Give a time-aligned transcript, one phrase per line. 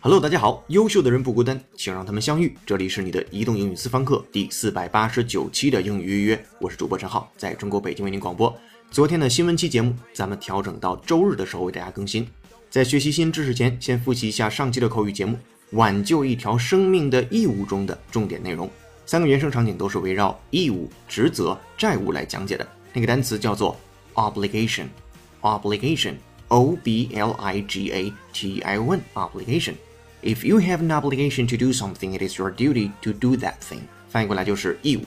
[0.00, 2.56] Hello，大家好，优秀的人不孤单，请让他们相遇。
[2.64, 8.54] 这里是你的移动英语私房课第四百八十九期的英语预约，我是主播陈浩，在中国北京为您广播。
[8.90, 12.26] 昨天的新闻期节目，咱们调整到周日的时候为大家更新。
[12.70, 15.36] 在学习新知识前，先复习一下上期的口语节目
[15.72, 18.70] 《挽救一条生命的义务》中的重点内容。
[19.04, 22.66] 三个原生场景都是围绕义务、职责、债务来讲解的。
[22.94, 23.76] 那个单词叫做
[24.14, 24.86] obligation
[25.45, 31.57] obligation，obligation，o b l i g a t i o n，obligation。If you have an obligation to
[31.57, 33.81] do something, it is your duty to do that thing。
[34.09, 35.01] 翻译过来就是义务。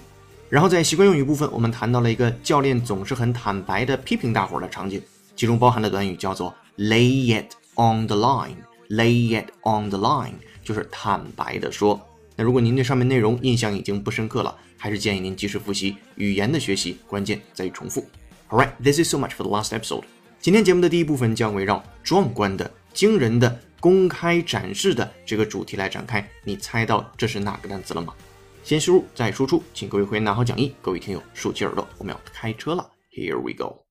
[0.48, 5.00] 然后在习惯用语部分，我们谈到了一个教练总是很坦白的批评大伙儿的场景，
[5.36, 12.00] 其中包含的短语叫做 lay it on the line。lay it on the line 就是坦白的说。
[12.36, 15.96] 那如果您对上面内容印象已经不深刻了，还是建议您及时复习。
[16.16, 18.04] 语言的学习关键在于重复。
[18.50, 20.02] Alright, this is so much for the last episode.
[20.40, 26.28] 今天节目的第一部分将围绕壮观的、惊人的、公开展示的这个主题来展开。
[26.44, 28.14] 你猜到这是哪个单词了吗？
[28.62, 32.90] 先输入再输出，请各位会员拿好讲义，各位听友竖起耳朵，我们要开车了。
[33.10, 33.84] Here we go.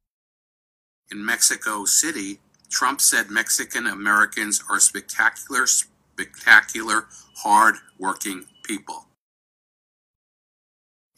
[1.09, 5.68] In Mexico City, Trump said Mexican Americans are spectacular
[6.16, 7.06] spectacular,
[7.44, 9.06] hard-working people.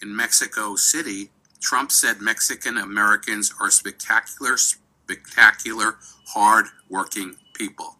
[0.02, 1.30] In Mexico City,
[1.61, 4.78] Trump said Mexican Americans are spectacular, spectacular,
[6.33, 7.95] hard-working people.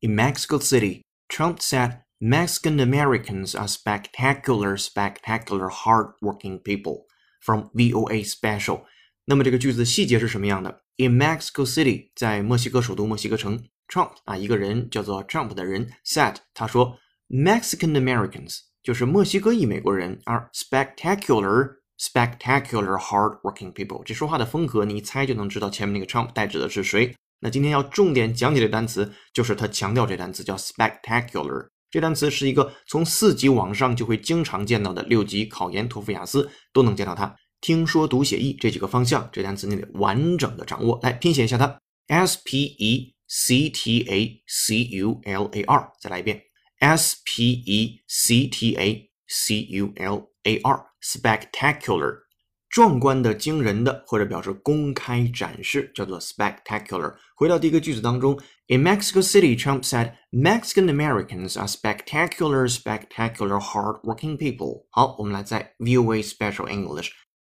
[0.00, 7.06] In Mexico City, Trump said Mexican Americans are spectacular, spectacular, hard-working people.
[7.40, 8.84] From VOA Special.
[9.24, 10.82] 那么这个句子的细节是什么样的？
[10.96, 16.98] In Mexico City，在墨西哥首都墨西哥城，Trump 啊，一个人叫做 Trump 的人 said 他说
[17.28, 24.03] Mexican Americans 就是墨西哥裔美国人 are spectacular spectacular hard-working people。
[24.03, 27.15] 这说话的风格你一猜就能知道前面那个 Trump 代指的是谁。
[27.39, 31.67] 那今天要重点讲解的单词就是他强调这单词叫 spectacular。
[31.89, 37.35] 这单词是一个从四级往上就会经常见到的，六级考研、托福、雅思都能见到它。
[37.61, 40.99] 听说读写译这几个方向，这单词你得完整的掌握。
[41.03, 43.13] 来拼写一下它，S P E。
[43.35, 46.39] C T A C U L A R，再来一遍
[46.77, 52.22] ，S P E C T A C U L A R，spectacular，
[52.68, 57.16] 壮观的、惊人的，或者表示公开展示，叫做 spectacular。
[57.34, 64.86] 回到第一个句子当中，In Mexico City, Trump said Mexican Americans are spectacular, spectacular, hard-working people。
[64.90, 67.10] 好，我们来在 VOA Special English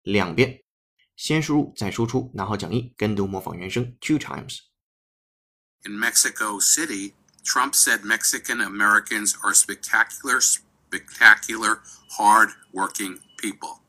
[0.03, 0.63] 两遍，
[1.17, 7.13] 先输入再输出，拿好讲义，跟读模仿原声 two times。In Mexico City,
[7.43, 10.39] Trump said Mexican Americans are spectacular,
[10.86, 11.80] spectacular,
[12.12, 13.80] hard working people.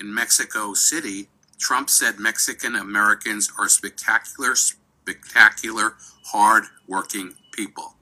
[0.00, 1.28] In Mexico City,
[1.58, 5.94] Trump said Mexican Americans are spectacular, spectacular,
[6.26, 7.94] hard working people.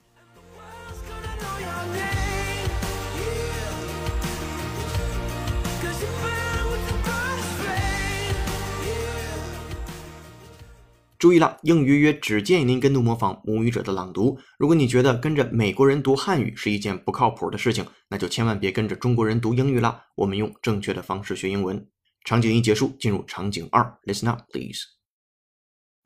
[11.22, 14.40] 注意了，英语约约只建议您跟读模仿母语者的朗读。
[14.60, 20.04] 如果你觉得跟着美国人读汉语是一件不靠谱的事情，那就千万别跟着中国人读英语了。
[20.16, 21.88] 我们用正确的方式学英文。
[22.24, 23.98] 场景一结束，进入场景二。
[24.04, 24.84] Listen up, please.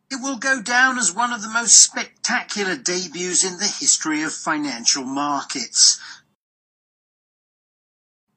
[0.10, 4.32] It will go down as one of the most spectacular debuts in the history of
[4.32, 6.00] financial markets.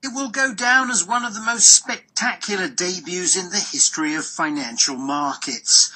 [0.00, 4.24] It will go down as one of the most spectacular debuts in the history of
[4.24, 5.92] financial markets.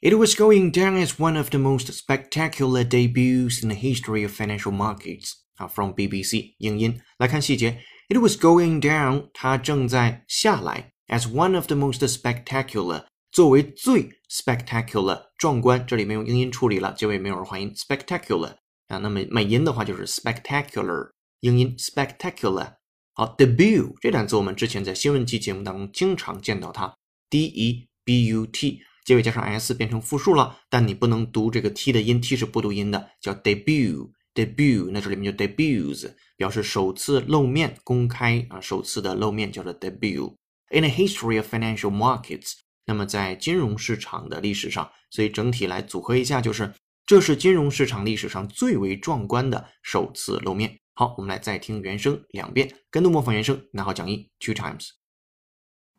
[0.00, 4.32] It was going down as one of the most spectacular debuts in the history of
[4.32, 5.32] financial markets.
[5.56, 18.54] 啊，from BBC 英音来看细节，It was going down，它正在下来，as one of the most spectacular，作为最 spectacular 壮观，这里面用英音处理了，结尾没有儿化音，spectacular
[18.88, 21.10] 啊，那么美音的话就是 spectacular，
[21.40, 22.76] 英音 spectacular。
[23.12, 26.96] 好，debut 这单词我们之前在新闻期节目当中经常见到它，
[27.28, 28.80] d e b u t。
[29.05, 40.35] 结尾加上 s 变成复数了，但你不能读这个 t 的音，t 是不读音的，叫 debut，debut，那这里面就 debuts，表示首次露面、公开啊，首次的露面叫做 debut。
[40.71, 42.53] In the history of financial markets，
[42.87, 46.73] 那么在金融市场的历史上，所以整体来组合一下，就是
[47.05, 50.79] 这是金融市场历史上最为壮观的首次露面。
[50.95, 54.89] 好，我们来再听原声两遍，跟读模仿原声，拿好讲义，two times。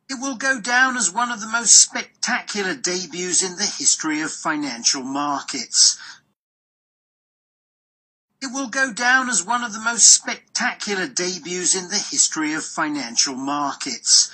[0.09, 4.31] It will go down as one of the most spectacular debuts in the history of
[4.31, 5.97] financial markets.
[8.41, 12.63] It will go down as one of the most spectacular debuts in the history of
[12.63, 14.31] financial markets.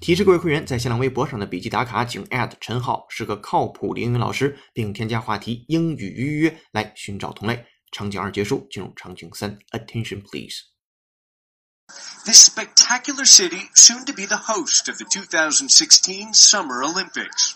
[0.00, 2.26] 提示各位会员在新浪微博上的笔记打卡，请
[2.60, 7.66] 陈浩是个靠谱的英语老师，并添加话题“英语预约”来寻找同类。
[7.92, 17.54] 场景二结束，进入场景三，Attention please。This spectacular city soon to be the host of the 2016 Summer Olympics.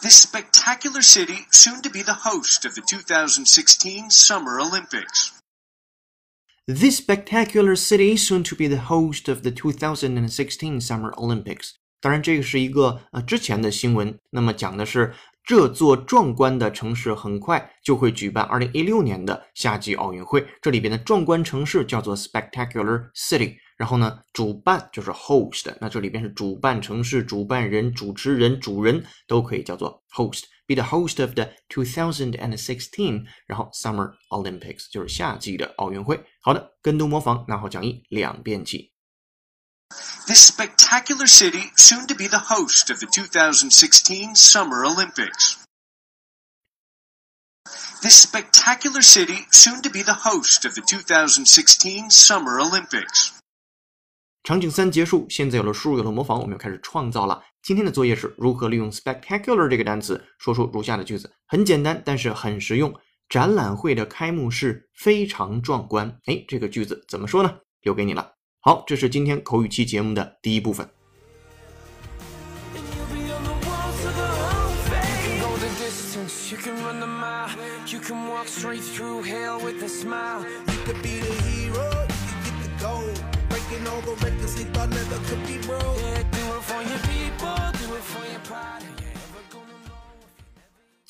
[0.00, 5.32] This spectacular city soon to be the host of the 2016 Summer Olympics.
[6.65, 11.71] This spectacular city soon to be the host of the 2016 Summer Olympics。
[11.99, 15.13] 当然，这个是一个呃之前的新闻，那么讲的是
[15.43, 20.47] 这座壮观的城市很快就会举办2016年的夏季奥运会。
[20.61, 23.57] 这里边的壮观城市叫做 Spectacular City。
[23.75, 30.43] 然后呢，主办就是 host，那这里边是主办城市、主办人、主持人、主人都可以叫做 host。
[30.66, 36.24] Be the host of the 2016，然后 Summer Olympics 就是夏季的奥运会。
[36.42, 38.92] 好的，跟读模仿，拿好讲义，两遍起。
[40.26, 45.56] This spectacular city soon to be the host of the 2016 Summer Olympics.
[48.02, 53.32] This spectacular city soon to be the host of the 2016 Summer Olympics.
[54.43, 57.41] 场景三结束，现在有了输入，有了模仿，我们又开始创造了。
[57.61, 62.93] 今天的作业是如何利用 spectacular 这个单词说出如下的句子，很简单，但是很实用。
[63.29, 66.19] 展览会的开幕式非常壮观。
[66.25, 67.55] 哎，这个句子怎么说呢？
[67.83, 68.33] 留给你了。
[68.59, 70.89] 好，这是今天口语期节目的第一部分。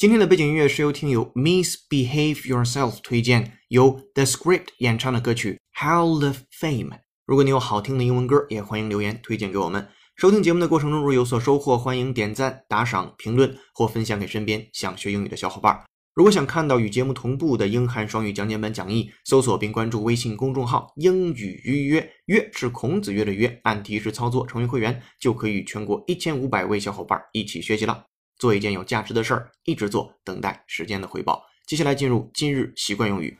[0.03, 6.89] 今天的背景音乐是由听友 Misbehave Yourself 推荐，由 The Script 演唱的歌曲《Hall of Fame》。
[7.25, 9.87] 如果你有好听的英文歌，也欢迎留言推荐给我们。
[10.17, 15.81] 收听节目的过程中，如有所收获，欢迎点赞、打赏、评论或分享给身边想学英语的小伙伴。
[16.13, 28.03] 如果想看到与节目同步的英汉双语讲解版讲义，搜索并关注微信公众号“英语预约”，约是孔子约的约，按提示操作成为会员，就可以与全国一千五百位小伙伴一起学习了。
[28.38, 31.44] 做一件有价值的事儿，一直做，等待时间的回报。
[31.66, 33.38] 接下来进入今日习惯用语。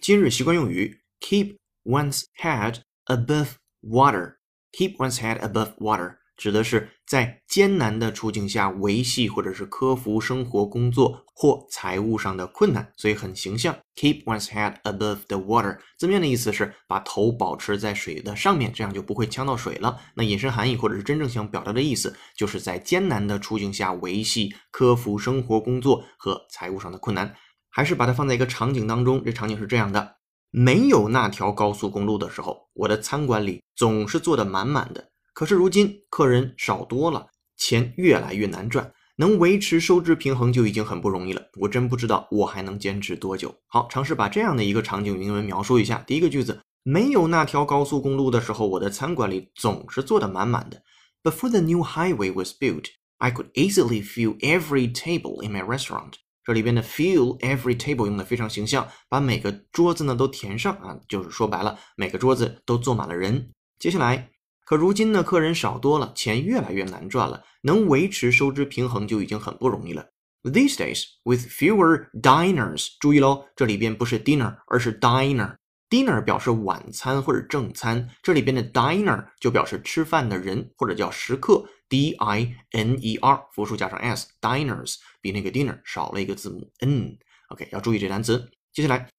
[0.00, 3.50] 今日习惯用语：keep one's head above
[3.82, 4.35] water。
[4.77, 13.75] Keep one's head above water 指的是在艰难的处境下维系或者是克服生活、工作或财务上的困难，所以很形象。
[13.95, 19.99] Keep one's head above the water 字面的意思是把头保持在水的上面，这样就不会呛到水了。
[20.13, 27.33] 那引申含义或者是真正想表达的意思，就是在艰难的处境下维系、克服生活、工作和财务上的困难。
[27.69, 30.16] 还是把它放在一个场景当中，这场景是这样的。
[30.51, 35.09] 没有那条高速公路的时候，我的餐馆里总是坐得满满的。
[35.33, 37.27] 可是如今客人少多了，
[37.57, 41.41] 钱越来越难赚，能维持收支平衡就已经很不容易了。
[41.59, 43.53] 我真不知道我还能坚持多久。
[43.67, 46.03] 好，尝试把这样的一个场景用英文描述一下。
[46.07, 50.81] 第一个句子：没有那条高速公路的时候，我的餐馆里总是坐得满满的。
[51.23, 52.85] Before the new highway was built,
[53.17, 56.13] I could easily fill every table in my restaurant.
[56.47, 63.51] 这里边的 fill every table 用的非常形象，把每个桌子呢都填上啊，就是说白了，每个桌子都坐满了人。
[63.77, 64.29] 接下来，
[64.63, 70.05] 可如今呢，客人少多了，钱越来越难赚了，能维持收支平衡就已经很不容易了。
[70.43, 75.57] These days, with fewer diners，注意喽，这里边不是 dinner，而是 diner。
[75.89, 81.67] Dinner 表示晚餐或者正餐，这里边的 diner 就表示吃饭的人或者叫食客。
[81.89, 87.17] D I N E R 复数加上 s，diners 比那个 dinner 少了一个字母 n。
[87.47, 88.51] OK，要注意这单词。
[88.73, 89.09] 接下来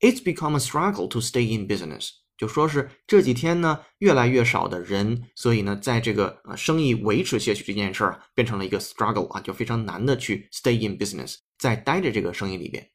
[0.00, 12.90] ，It's become a struggle to stay in business，就说是这几天呢越来越少的人，所以呢在这个呃生意维持下去这件事儿变成了一个 struggle 啊，就非常难的去 stay in business，在待着这个生意里边。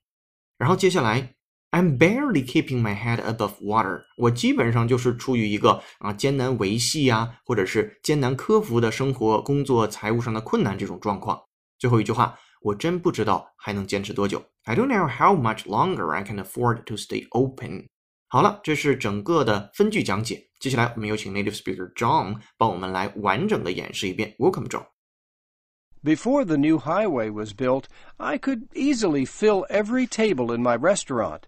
[0.58, 1.36] 然后接下来。
[1.73, 4.03] I'm barely keeping my head above water。
[4.17, 11.39] 我基本上就是处于一个啊艰难维系啊，或者是艰难克服的生活、工作、财务上的困难这种状况。
[11.79, 14.43] 最后一句话，我真不知道还能坚持多久。
[14.65, 17.87] I don't know how much longer I can afford to stay open。
[18.29, 20.49] 好了，这是整个的分句讲解。
[20.59, 24.35] 接下来我们有请 native speaker John 帮我们来完整的演示一遍。
[24.39, 24.87] Welcome, John.
[26.03, 27.85] Before the new highway was built,
[28.17, 31.43] I could easily fill every table in my restaurant.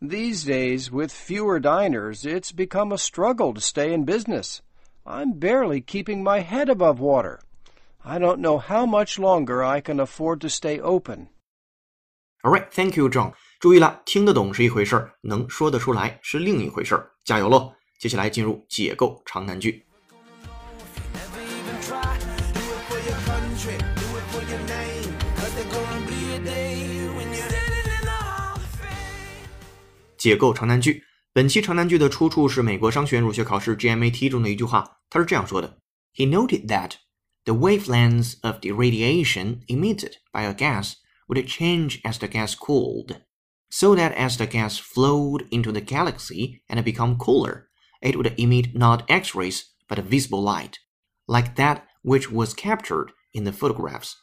[0.00, 4.60] These days, with fewer diners, it's become a struggle to stay in business.
[5.04, 7.40] I'm barely keeping my head above water.
[8.04, 11.28] I don't know how much longer I can afford to stay open.
[12.44, 13.32] All right, thank you, John.
[13.58, 17.10] 注意了，听得懂是一回事儿，能说得出来是另一回事儿。
[17.24, 17.72] 加油喽！
[17.98, 19.82] 接下来进入解构长难句。
[30.20, 31.04] 解构长难句。
[31.32, 35.78] 本期长难句的出处是美国商学院入学考试 GMAT 中的一句话，他是这样说的：
[36.14, 36.92] He noted that
[37.44, 40.94] the wavelengths of the radiation emitted by a gas
[41.28, 43.20] would change as the gas cooled,
[43.68, 47.64] so that as the gas flowed into the galaxy and become cooler,
[48.00, 50.78] it would emit not X-rays but visible light,
[51.26, 54.16] like that which was captured in the photographs.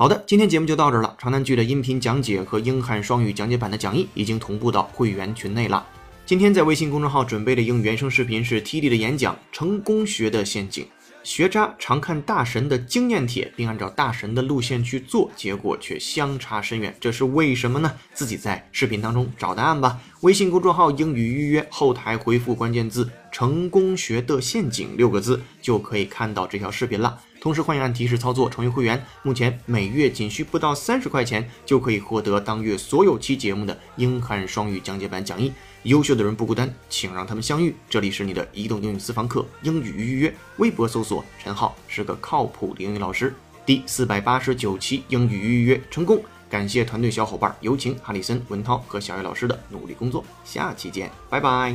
[0.00, 1.14] 好的，今天节目就到这儿了。
[1.18, 5.86] 长难句的音频讲解和英汉双语讲解版的讲义已经同步到会员群内了。
[6.24, 10.84] 今天在微信公众号准备的英语原声视频是 T D 的演讲《成功学的陷阱》。
[11.22, 17.92] 学渣常看大神的经验帖，并按照大神的路线去做，结果却相差甚远，这是为什么呢？
[18.14, 20.00] 自己在视频当中找答案吧。
[20.22, 27.20] 微信公众号英语预约后台回复关键字“成功学的陷阱”六个字，就可以看到这条视频了。
[27.40, 35.50] 同时欢迎按提示操作成为会员，目前每月仅需不到三十块钱，就可以获得当月所有期节目的英汉双语讲解版讲义。
[35.84, 37.74] 优秀的人不孤单，请让他们相遇。
[37.88, 43.34] 这里是你的移动英语私房课英语预约，微博搜索陈浩是个靠谱英语老师。
[43.64, 50.22] 第四百八十九期英语预约成功，感谢团队小伙伴，有请哈里森、文涛和小叶老师的努力工作。
[50.44, 51.74] 下期见，拜拜。